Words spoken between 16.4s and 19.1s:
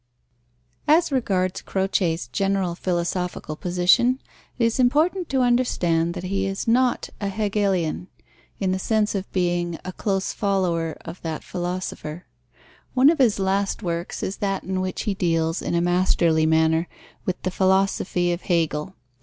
manner with the philosophy of Hegel.